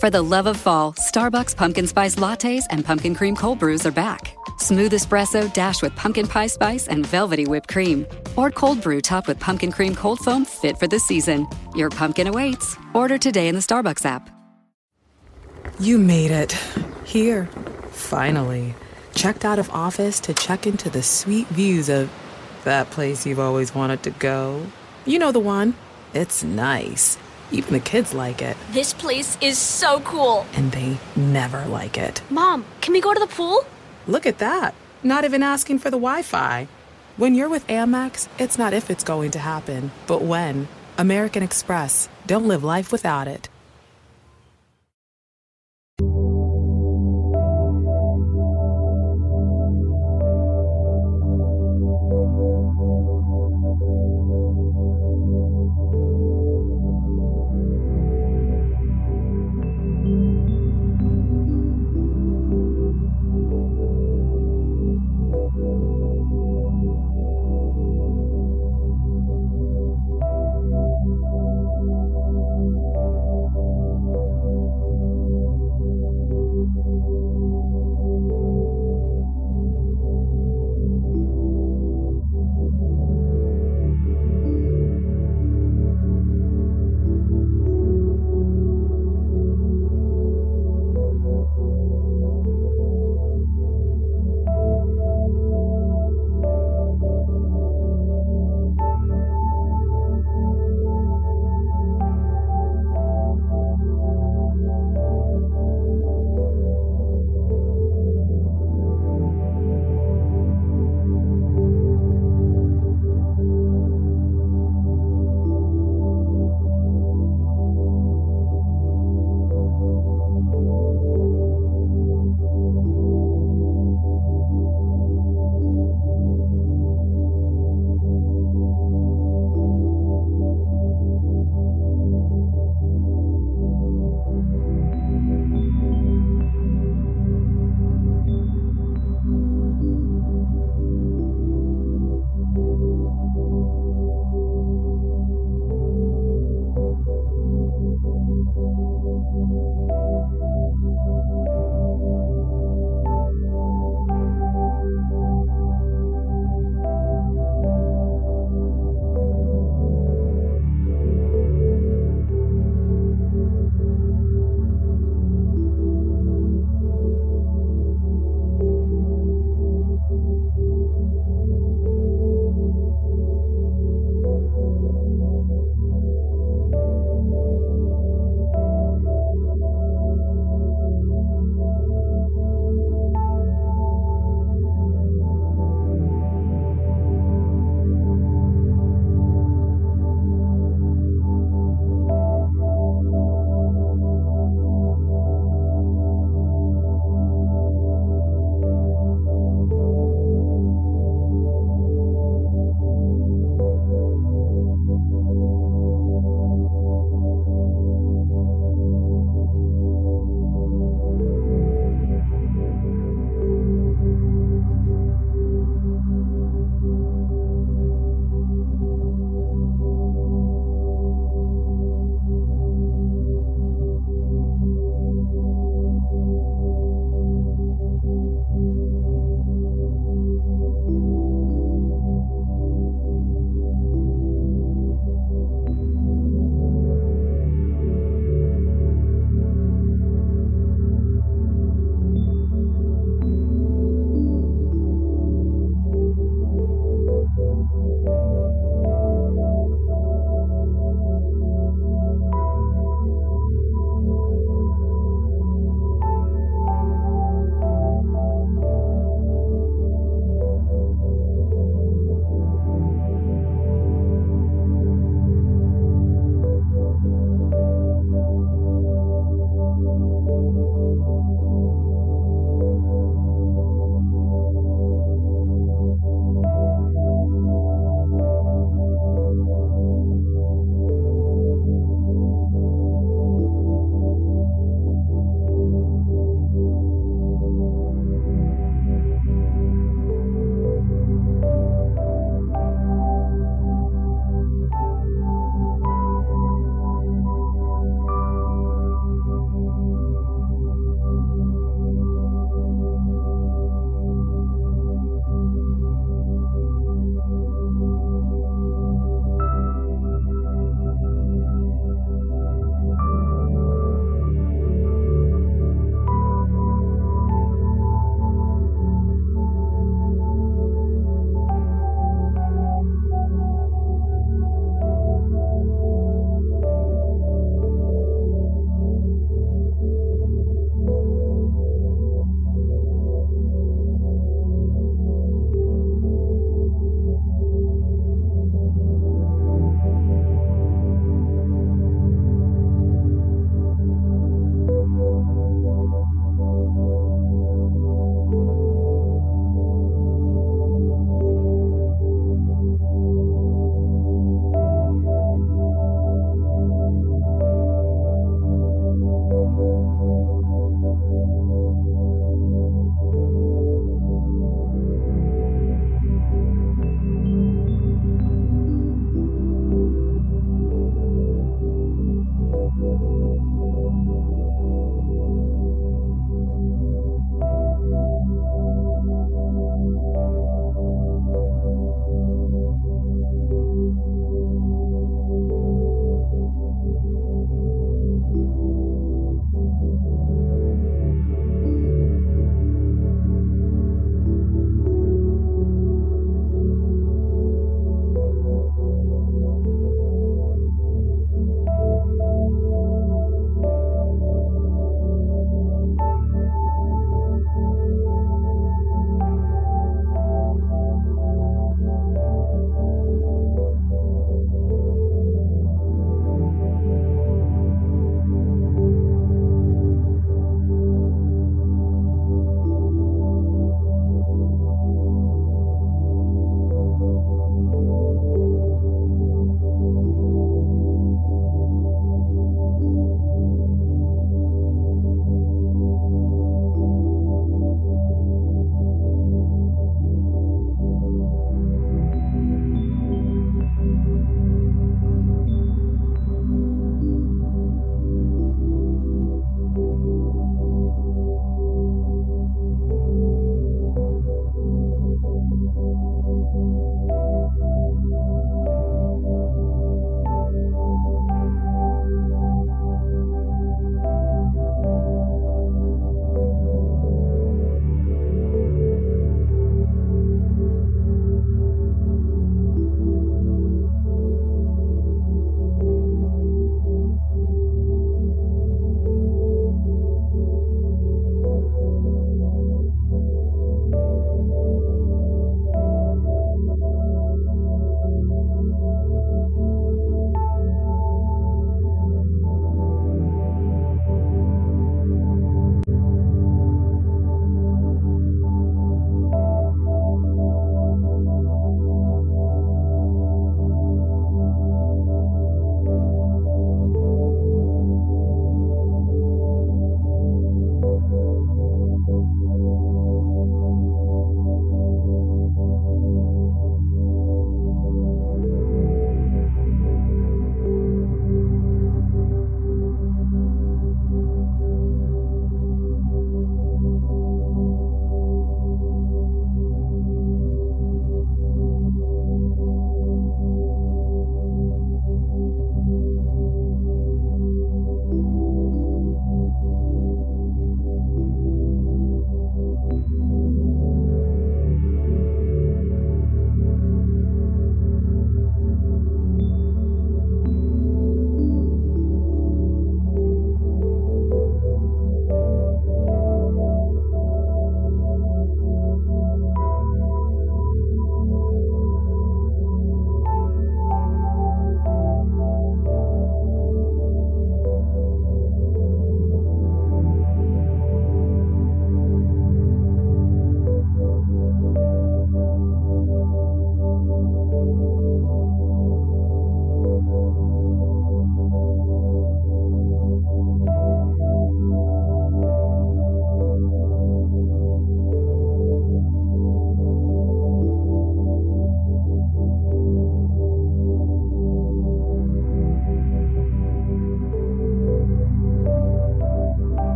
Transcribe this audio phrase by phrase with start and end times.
[0.00, 3.90] For the love of fall, Starbucks pumpkin spice lattes and pumpkin cream cold brews are
[3.90, 4.34] back.
[4.56, 8.06] Smooth espresso dashed with pumpkin pie spice and velvety whipped cream.
[8.34, 11.46] Or cold brew topped with pumpkin cream cold foam fit for the season.
[11.74, 12.78] Your pumpkin awaits.
[12.94, 14.30] Order today in the Starbucks app.
[15.78, 16.52] You made it.
[17.04, 17.44] Here.
[17.90, 18.74] Finally.
[19.14, 22.10] Checked out of office to check into the sweet views of
[22.64, 24.64] that place you've always wanted to go.
[25.04, 25.74] You know the one.
[26.14, 27.18] It's nice.
[27.52, 28.56] Even the kids like it.
[28.70, 30.46] This place is so cool.
[30.54, 32.22] And they never like it.
[32.30, 33.64] Mom, can we go to the pool?
[34.06, 34.74] Look at that.
[35.02, 36.68] Not even asking for the Wi Fi.
[37.16, 40.68] When you're with Amex, it's not if it's going to happen, but when.
[40.96, 42.08] American Express.
[42.26, 43.48] Don't live life without it.